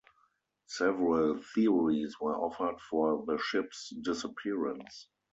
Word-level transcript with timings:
Several 0.65 1.37
theories 1.53 2.15
were 2.19 2.35
offered 2.35 2.81
for 2.89 3.23
the 3.27 3.37
ship's 3.37 3.91
disappearance. 4.01 5.07